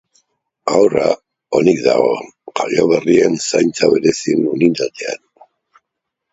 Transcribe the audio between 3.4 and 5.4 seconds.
zaintza berezien unitatean.